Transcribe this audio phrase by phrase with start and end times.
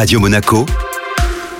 [0.00, 0.64] Radio Monaco,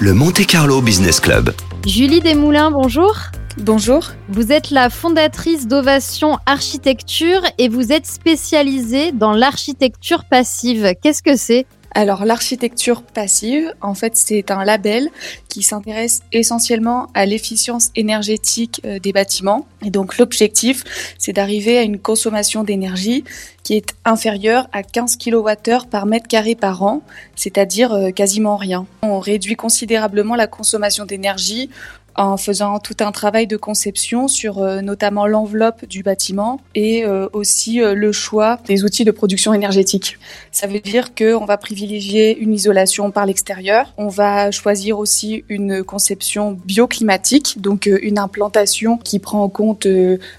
[0.00, 1.52] le Monte Carlo Business Club.
[1.86, 3.14] Julie Desmoulins, bonjour.
[3.58, 4.12] Bonjour.
[4.30, 10.94] Vous êtes la fondatrice d'Ovation Architecture et vous êtes spécialisée dans l'architecture passive.
[11.02, 11.66] Qu'est-ce que c'est?
[11.94, 15.10] Alors l'architecture passive, en fait, c'est un label
[15.48, 19.66] qui s'intéresse essentiellement à l'efficience énergétique euh, des bâtiments.
[19.84, 20.84] Et donc l'objectif,
[21.18, 23.24] c'est d'arriver à une consommation d'énergie
[23.62, 27.02] qui est inférieure à 15 kWh par mètre carré par an,
[27.36, 28.86] c'est-à-dire euh, quasiment rien.
[29.02, 31.68] On réduit considérablement la consommation d'énergie
[32.16, 37.28] en faisant tout un travail de conception sur euh, notamment l'enveloppe du bâtiment et euh,
[37.32, 40.18] aussi euh, le choix des outils de production énergétique.
[40.50, 43.92] Ça veut dire qu'on va privilégier une isolation par l'extérieur.
[43.96, 49.86] On va choisir aussi une conception bioclimatique, donc une implantation qui prend en compte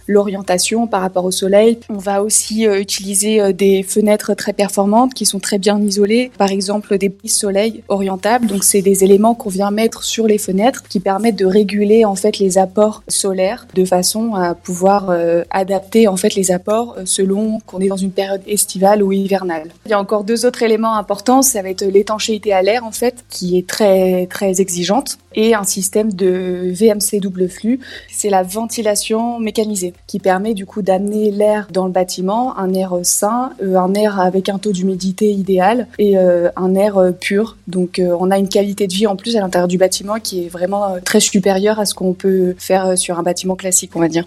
[0.07, 1.79] l'orientation par rapport au soleil.
[1.89, 6.97] On va aussi utiliser des fenêtres très performantes qui sont très bien isolées, par exemple
[6.97, 8.47] des prises soleil orientables.
[8.47, 12.15] Donc c'est des éléments qu'on vient mettre sur les fenêtres qui permettent de réguler en
[12.15, 17.03] fait les apports solaires de façon à pouvoir euh, adapter en fait les apports euh,
[17.05, 19.69] selon qu'on est dans une période estivale ou hivernale.
[19.85, 22.91] Il y a encore deux autres éléments importants, ça va être l'étanchéité à l'air en
[22.91, 27.79] fait qui est très très exigeante et un système de VMC double flux,
[28.11, 32.93] c'est la ventilation mécanisée qui permet du coup d'amener l'air dans le bâtiment, un air
[33.03, 37.57] sain, euh, un air avec un taux d'humidité idéal et un air pur.
[37.67, 40.49] Donc on a une qualité de vie en plus à l'intérieur du bâtiment qui est
[40.49, 44.25] vraiment très supérieure à ce qu'on peut faire sur un bâtiment classique, on va dire.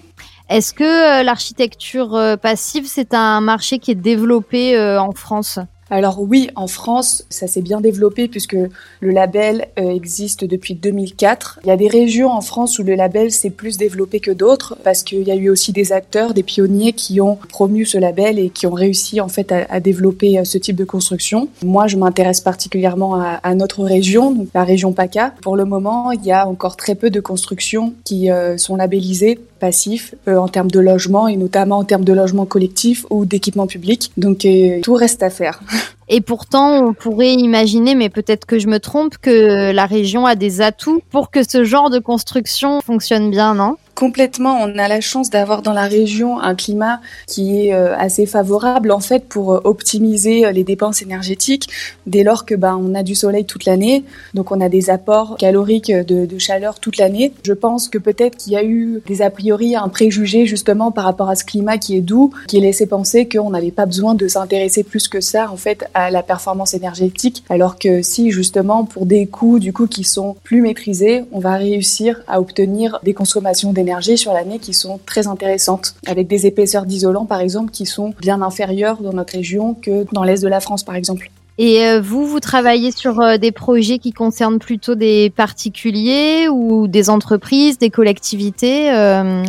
[0.49, 5.59] Est-ce que euh, l'architecture euh, passive, c'est un marché qui est développé euh, en France?
[5.89, 8.57] Alors oui, en France, ça s'est bien développé puisque
[9.01, 11.61] le label euh, existe depuis 2004.
[11.63, 14.77] Il y a des régions en France où le label s'est plus développé que d'autres
[14.83, 18.41] parce qu'il y a eu aussi des acteurs, des pionniers qui ont promu ce label
[18.41, 21.49] et qui ont réussi en fait à, développer euh, ce type de construction.
[21.65, 25.35] Moi, je m'intéresse particulièrement à, notre région, la région PACA.
[25.43, 29.39] Pour le moment, il y a encore très peu de constructions qui euh, sont labellisées
[29.59, 34.13] passifs en termes de logement et notamment en termes de logement collectif ou d'équipement public.
[34.17, 34.47] Donc
[34.83, 35.61] tout reste à faire.
[36.09, 40.37] Et pourtant, on pourrait imaginer, mais peut-être que je me trompe, que la région a
[40.37, 43.77] des atouts pour que ce genre de construction fonctionne bien, non?
[43.97, 48.27] Complètement, on a la chance d'avoir dans la région un climat qui est euh, assez
[48.27, 51.71] favorable en fait pour euh, optimiser euh, les dépenses énergétiques
[52.07, 55.39] dès lors que ben on a du soleil toute l'année, donc on a des apports
[55.39, 57.33] caloriques de, de chaleur toute l'année.
[57.43, 61.05] Je pense que peut-être qu'il y a eu des a priori un préjugé justement par
[61.05, 64.29] rapport à ce climat qui est doux, qui laissait penser qu'on n'avait pas besoin de
[64.29, 69.07] s'intéresser plus que ça en fait à la performance énergétique, alors que si justement pour
[69.07, 73.73] des coûts du coup qui sont plus maîtrisés, on va réussir à obtenir des consommations
[73.73, 73.86] d'énergie
[74.17, 78.43] sur l'année qui sont très intéressantes, avec des épaisseurs d'isolant par exemple qui sont bien
[78.43, 81.31] inférieures dans notre région que dans l'est de la France par exemple.
[81.59, 86.87] Et euh, vous, vous travaillez sur euh, des projets qui concernent plutôt des particuliers ou
[86.87, 89.43] des entreprises, des collectivités euh?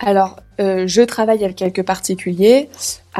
[0.00, 2.68] Alors, je travaille avec quelques particuliers.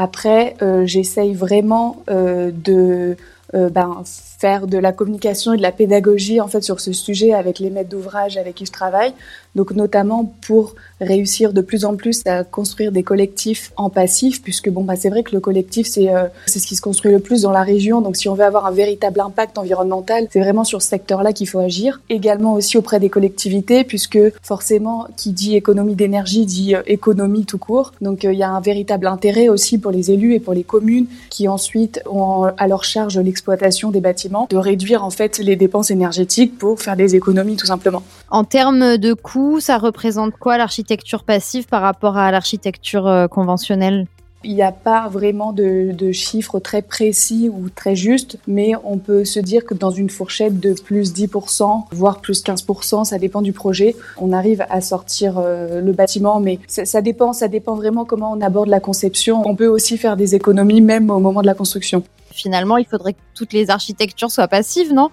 [0.01, 0.55] Après,
[0.85, 3.17] j'essaye vraiment de
[3.53, 4.03] ben,
[4.39, 7.69] faire de la communication et de la pédagogie en fait sur ce sujet avec les
[7.69, 9.11] maîtres d'ouvrage avec qui je travaille.
[9.55, 14.69] Donc notamment pour réussir de plus en plus à construire des collectifs en passif, puisque
[14.69, 17.19] bon bah c'est vrai que le collectif c'est euh, c'est ce qui se construit le
[17.19, 17.99] plus dans la région.
[17.99, 21.49] Donc si on veut avoir un véritable impact environnemental, c'est vraiment sur ce secteur-là qu'il
[21.49, 21.99] faut agir.
[22.09, 27.57] Également aussi auprès des collectivités, puisque forcément qui dit économie d'énergie dit euh, économie tout
[27.57, 27.91] court.
[27.99, 30.63] Donc euh, il y a un véritable intérêt aussi pour les élus et pour les
[30.63, 35.55] communes qui ensuite ont à leur charge l'exploitation des bâtiments de réduire en fait les
[35.55, 38.03] dépenses énergétiques pour faire des économies tout simplement.
[38.29, 44.07] En termes de coûts, ça représente quoi l'architecture passive par rapport à l'architecture euh, conventionnelle?
[44.43, 49.25] Il n'y a pas vraiment de, chiffres très précis ou très justes, mais on peut
[49.25, 53.53] se dire que dans une fourchette de plus 10%, voire plus 15%, ça dépend du
[53.53, 58.31] projet, on arrive à sortir euh, le bâtiment, mais ça, dépend, ça dépend vraiment comment
[58.31, 59.43] on aborde la conception.
[59.45, 62.03] On peut aussi faire des économies même au moment de la construction.
[62.31, 65.09] Finalement, il faudrait que toutes les architectures soient passives, non?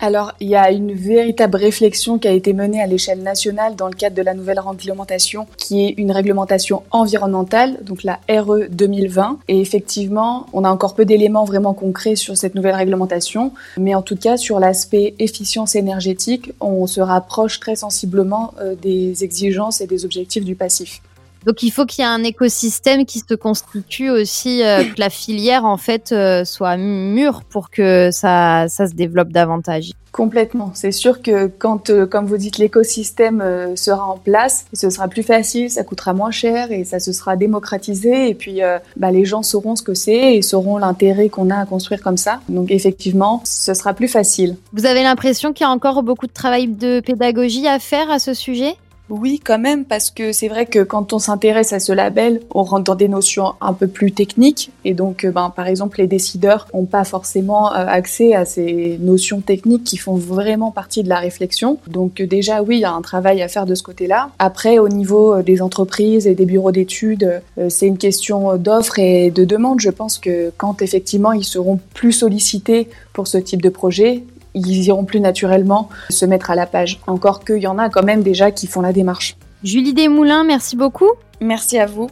[0.00, 3.88] Alors, il y a une véritable réflexion qui a été menée à l'échelle nationale dans
[3.88, 9.40] le cadre de la nouvelle réglementation, qui est une réglementation environnementale, donc la RE 2020.
[9.48, 14.02] Et effectivement, on a encore peu d'éléments vraiment concrets sur cette nouvelle réglementation, mais en
[14.02, 19.88] tout cas, sur l'aspect efficience énergétique, on se rapproche très sensiblement euh, des exigences et
[19.88, 21.00] des objectifs du passif.
[21.48, 25.08] Donc il faut qu'il y ait un écosystème qui se constitue aussi, euh, que la
[25.08, 29.92] filière en fait euh, soit mûre pour que ça, ça se développe davantage.
[30.12, 30.72] Complètement.
[30.74, 33.42] C'est sûr que quand, euh, comme vous dites, l'écosystème
[33.76, 37.34] sera en place, ce sera plus facile, ça coûtera moins cher et ça se sera
[37.34, 38.28] démocratisé.
[38.28, 38.60] Et puis,
[38.96, 42.18] bah, les gens sauront ce que c'est et sauront l'intérêt qu'on a à construire comme
[42.18, 42.40] ça.
[42.50, 44.56] Donc, effectivement, ce sera plus facile.
[44.74, 48.18] Vous avez l'impression qu'il y a encore beaucoup de travail de pédagogie à faire à
[48.18, 48.76] ce sujet?
[49.10, 52.62] Oui, quand même, parce que c'est vrai que quand on s'intéresse à ce label, on
[52.62, 54.70] rentre dans des notions un peu plus techniques.
[54.84, 58.98] Et donc, euh, ben, par exemple, les décideurs n'ont pas forcément euh, accès à ces
[59.00, 61.78] notions techniques qui font vraiment partie de la réflexion.
[61.86, 64.30] Donc, euh, déjà, oui, il y a un travail à faire de ce côté-là.
[64.38, 69.44] Après, au niveau des entreprises et des bureaux d'études, c'est une question d'offre et de
[69.44, 69.80] demande.
[69.80, 74.22] Je pense que quand effectivement ils seront plus sollicités pour ce type de projet,
[74.54, 77.00] ils iront plus naturellement se mettre à la page.
[77.06, 79.36] Encore qu'il y en a quand même déjà qui font la démarche.
[79.62, 81.10] Julie Desmoulins, merci beaucoup.
[81.40, 82.08] Merci à vous.